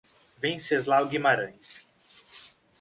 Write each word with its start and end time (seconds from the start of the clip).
Wenceslau 0.41 1.05
Guimarães 1.13 1.85